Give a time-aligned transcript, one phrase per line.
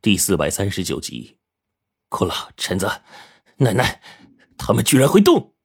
[0.00, 1.38] 第四百三十九集，
[2.08, 2.88] 哭了，陈子，
[3.56, 4.00] 奶奶，
[4.56, 5.56] 他们居然会动！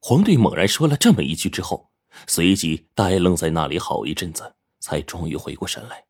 [0.00, 1.90] 黄队猛然说了这么一句之后，
[2.26, 6.06] 随即呆愣在那里好一阵子，才终于回过神来。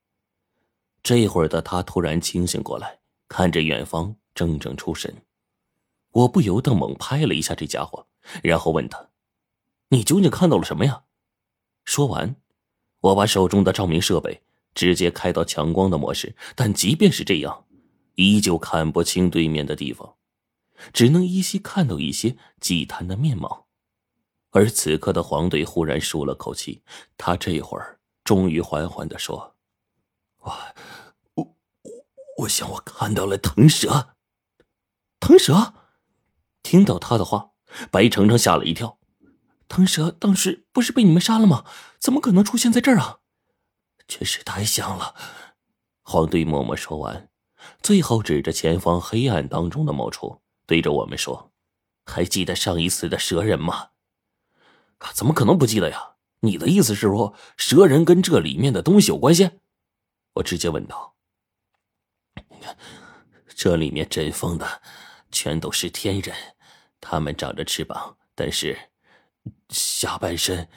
[1.02, 5.12] 这会儿的他突然清醒过来，看着远方，怔怔出神。
[6.12, 8.06] 我不由得猛拍了一下这家伙，
[8.40, 9.10] 然后问他
[9.90, 11.02] ：“你究竟看到了什么呀？”
[11.84, 12.36] 说完，
[13.00, 14.44] 我把手中的照明设备
[14.74, 17.64] 直接开到强光的模式，但即便是这样。
[18.16, 20.14] 依旧看不清对面的地方，
[20.92, 23.66] 只能依稀看到一些祭坛的面貌。
[24.50, 26.82] 而此刻的黄队忽然舒了口气，
[27.16, 29.56] 他这会儿终于缓缓的说
[30.42, 30.52] ：“我，
[31.34, 31.42] 我，
[31.82, 31.90] 我，
[32.42, 34.14] 我想我看到了腾蛇。”
[35.18, 35.74] 腾蛇，
[36.62, 37.50] 听到他的话，
[37.90, 38.98] 白程程吓了一跳。
[39.66, 41.64] 腾蛇当时不是被你们杀了吗？
[41.98, 43.18] 怎么可能出现在这儿啊？
[44.08, 45.14] 确实太像了。
[46.02, 47.28] 黄队默默说完。
[47.82, 51.50] 最后指着前方黑暗当中的某处，对着我们说
[52.04, 53.92] ：“还记得上一次的蛇人吗
[55.14, 59.50] ？”“怎么可能不记得呀？”“你的意思是说，蛇人跟这里面的东西有关系？”
[60.34, 61.14] 我直接问道。
[63.56, 64.82] “这里面阵风的
[65.30, 66.36] 全都是天人，
[67.00, 68.90] 他们长着翅膀，但是
[69.70, 70.68] 下半身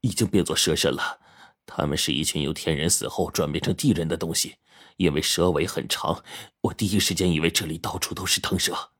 [0.00, 1.18] 已经变作蛇身了。
[1.66, 4.56] 他们是一群由天人死后转变成地人的东西。”
[4.96, 6.24] 因为蛇尾很长，
[6.62, 8.92] 我第一时间以为这里到处都是腾蛇。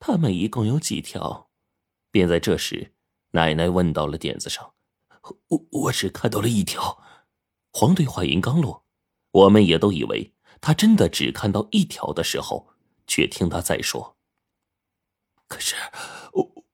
[0.00, 1.48] 他们一共有几条？
[2.10, 2.92] 便在这时，
[3.30, 4.74] 奶奶问到了点子上。
[5.46, 7.00] 我我只看到了一条。
[7.72, 8.84] 黄队话音刚落，
[9.30, 12.70] 我们也都以为他真的只看到一条的时候，
[13.06, 14.16] 却听他在说。
[15.46, 15.76] 可是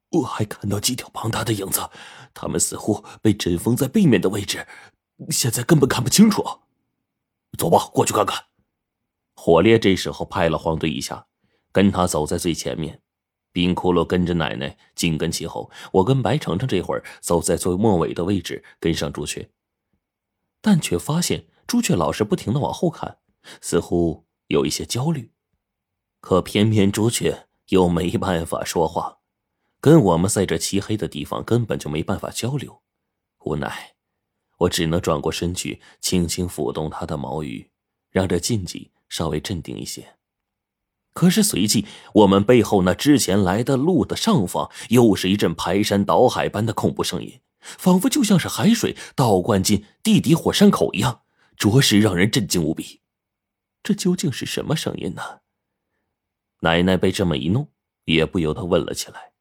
[0.09, 1.89] 我还看到几条庞大的影子，
[2.33, 4.65] 他们似乎被尘封在背面的位置，
[5.29, 6.43] 现在根本看不清楚。
[7.57, 8.45] 走吧，过去看看。
[9.35, 11.27] 火烈这时候拍了黄队一下，
[11.71, 13.01] 跟他走在最前面，
[13.51, 15.69] 冰骷髅跟着奶奶紧跟其后。
[15.91, 19.49] 我跟白程程这会儿走在最末尾的位置，跟上朱雀，
[20.61, 23.19] 但却发现朱雀老是不停的往后看，
[23.61, 25.31] 似乎有一些焦虑。
[26.19, 29.19] 可偏偏朱雀又没办法说话，
[29.79, 32.81] 跟我们在这漆黑的地方根本就没办法交流，
[33.45, 33.93] 无奈。
[34.59, 37.69] 我只能转过身去，轻轻抚动他的毛羽，
[38.09, 40.15] 让这禁忌稍微镇定一些。
[41.13, 51.21] 可是随即，我们背后那之前来的路的上方，又是一阵排山倒海般的恐怖声音，仿佛就像是海水倒灌进地底火山口一样，
[51.55, 53.01] 着实让人震惊无比。
[53.83, 55.41] 这究竟是什么声音呢？
[56.61, 57.69] 奶奶被这么一弄，
[58.05, 59.33] 也不由得问了起来。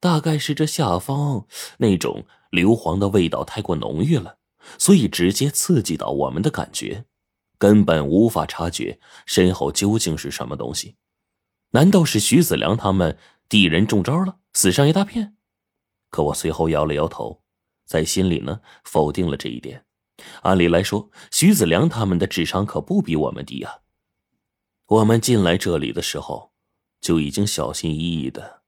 [0.00, 1.46] 大概是这下方
[1.78, 2.26] 那种。
[2.50, 4.38] 硫磺的味道太过浓郁了，
[4.76, 7.04] 所以直接刺激到我们的感觉，
[7.58, 10.96] 根本无法察觉身后究竟是什么东西。
[11.70, 13.16] 难道是徐子良他们
[13.48, 15.36] 敌人中招了，死伤一大片？
[16.10, 17.40] 可我随后摇了摇头，
[17.86, 19.84] 在心里呢否定了这一点。
[20.42, 23.82] 按理来说，徐子良他们的智商可不比我们低啊。
[24.86, 26.50] 我们进来这里的时候，
[27.00, 28.59] 就已经小心翼翼的。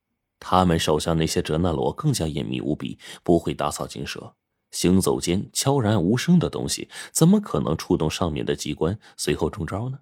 [0.44, 4.34] 他们手下那些哲那罗更加隐秘无比，不会打草惊蛇，
[4.72, 10.00] 行走间悄然无声的东西，怎么可能触动上面的机关，随后中招呢？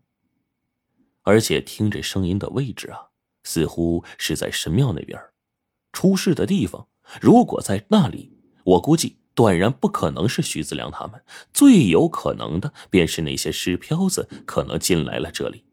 [1.24, 3.10] 而且听这声音的位置啊，
[3.44, 5.20] 似乎是在神庙那边，
[5.92, 6.88] 出事的地方
[7.20, 8.32] 如果在那里，
[8.64, 15.64] 我估计断然不可能是徐子良他们，最有可能的便是那些尸漂子可能进来了这里，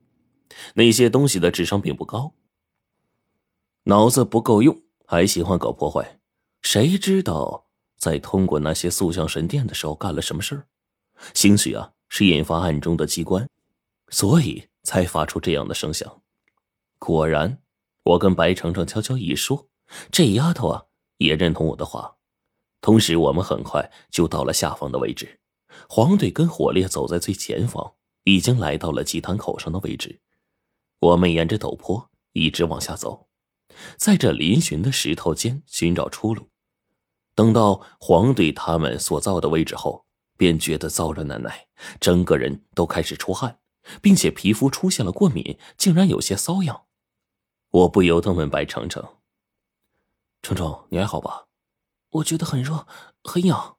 [0.74, 2.34] 那些东西的智商并不高。
[3.88, 6.20] 脑子不够用，还喜欢搞破坏，
[6.62, 7.68] 谁知道
[7.98, 10.68] 在通过那些塑像神殿的时候干了什么事儿？
[11.34, 13.48] 兴许啊是引发暗中的机关，
[14.10, 16.22] 所以才发出这样的声响。
[17.00, 17.60] 果然，
[18.04, 19.70] 我跟白程程悄悄一说，
[20.12, 20.84] 这丫头啊
[21.20, 22.18] 也认同我的话。
[22.82, 25.40] 同时，我们很快就到了下方的位置，
[25.88, 27.94] 黄队跟火烈走在最前方，
[28.26, 30.20] 已经来到了祭坛口上的位置。
[31.00, 33.24] 我们沿着陡坡一直往下走。
[33.98, 36.50] 在这嶙峋的石头间寻找出路，
[37.36, 41.68] 等到黄队他们所造的位置后，便觉得燥热难耐，
[42.00, 43.60] 整个人都开始出汗，
[44.02, 46.84] 并且皮肤出现了过敏，竟然有些瘙痒。
[47.70, 49.04] 我不由得问白程程
[50.42, 51.46] ：“程程，你还好吧
[52.10, 52.88] ？”“我觉得很热，
[53.24, 53.78] 很痒。”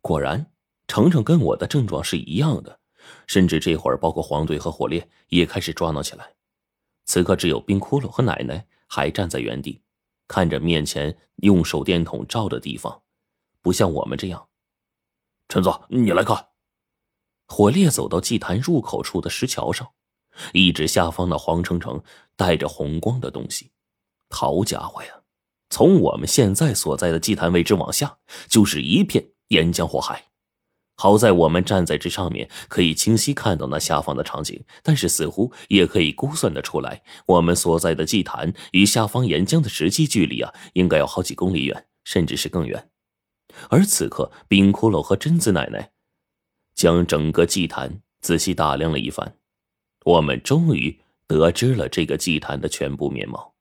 [0.00, 0.50] 果然，
[0.86, 2.80] 程程跟我的症状是一样的，
[3.26, 6.34] 甚至这会儿，包括黄队和火烈也开始抓挠起来。
[7.04, 8.66] 此刻，只有冰窟窿和奶奶。
[8.92, 9.80] 还站在原地，
[10.26, 13.02] 看着面前用手电筒照的地方，
[13.62, 14.48] 不像我们这样。
[15.48, 16.48] 陈总，你来看。
[17.46, 19.92] 火烈走到祭坛入口处的石桥上，
[20.52, 22.02] 一指下方那黄澄澄、
[22.34, 23.70] 带着红光的东西。
[24.28, 25.22] 好家伙呀！
[25.70, 30.29] 从我们现在所在的祭坛位置往下，就是一片岩浆火海。
[31.02, 42.90] 好在我们站在这上面，可以清晰看到那下方的场景，但是似乎也可以估算得出来，我们所在的祭坛与下方岩浆的实际距离啊，应该有好几公里远，甚至是更远。
[43.70, 45.92] 而此刻，冰骷髅和贞子奶奶
[46.74, 49.36] 将整个祭坛仔细打量了一番，
[50.04, 53.54] 我们终于得知了这个祭坛的全部面貌。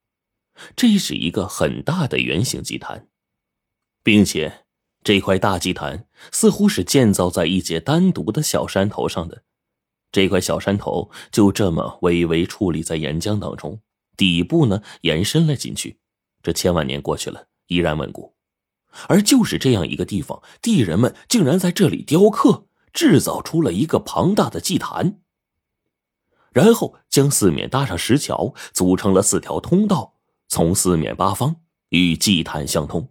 [0.75, 3.07] 这是一个很大的圆形祭坛，
[4.03, 4.65] 并且。
[5.03, 9.43] 这块大祭坛似乎是建造在一节单独的小山头上的，
[10.11, 13.79] 这块小山头就这么微微矗立在岩浆当中，
[14.17, 15.99] 底部呢延伸了进去。
[16.43, 18.35] 这千万年过去了，依然稳固。
[19.07, 25.19] 而就是这样一个地方，地人们竟然在这里雕刻，制造出了一个庞大的祭坛，
[26.51, 30.15] 然后将四面搭上石桥，组成了四条通道，
[30.47, 31.57] 从四面八方
[31.89, 33.09] 与祭坛相通。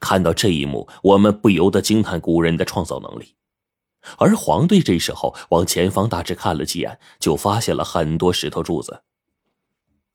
[0.00, 3.34] 看到这一幕，我们不由得惊叹古人的创造能力。
[4.16, 9.02] 而黄队这时候往前方大致看了几眼，就发现了很多石头柱子。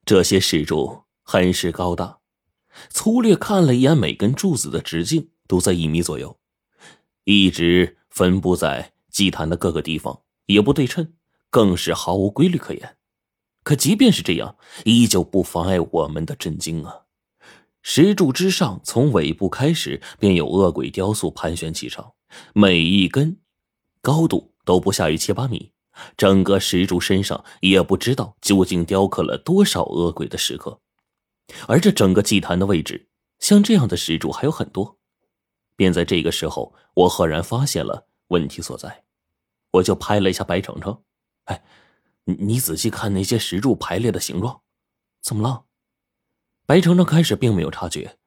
[0.04, 2.18] 这些石柱很是高大，
[2.90, 6.38] 粗略看了一眼，每根柱子的直径都在一米左右，
[7.26, 11.14] 一直分布在祭坛的各个地方，也不对称，
[11.50, 12.98] 更是毫无规律可言。
[13.64, 17.05] 可即便是这样，依旧不妨碍我们的震惊啊！
[17.88, 22.14] 石柱之上，从尾部开始便有恶鬼雕塑盘旋其上，
[22.52, 23.40] 每一根
[24.02, 25.72] 高度都不下于七八米。
[26.18, 30.82] 整个石柱身上也不知道究竟雕刻了多少恶鬼的石刻。
[31.68, 34.98] 而这整个祭坛的位置，像这样的石柱还有很多。
[35.76, 39.04] 便在这个时候，我赫然发现了问题所在，
[39.74, 41.04] 我就拍了一下白程程
[41.46, 41.64] ：“哎，
[42.24, 44.64] 你你仔细看那些石柱排列的形状，
[45.22, 45.66] 怎么了？”
[46.66, 48.18] 白程程开始并没有察觉，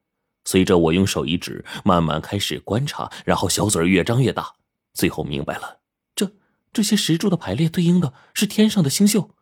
[0.45, 4.55] 随着我用手一指，慢慢开始观察，然后小嘴越张越大，
[4.95, 5.81] 最后明白了，
[6.15, 6.31] 这
[6.73, 9.33] 这些石柱的排列对应的是天上的星宿，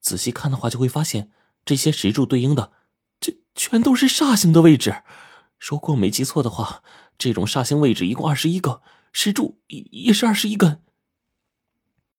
[0.00, 1.30] 仔细看的话就会发现，
[1.64, 2.72] 这些石柱对应的，
[3.18, 5.02] 这全都是煞星的位置。
[5.58, 6.82] 如果我没记错的话，
[7.18, 8.82] 这种煞星位置一共二十一个，
[9.12, 10.82] 石柱也也是二十一根。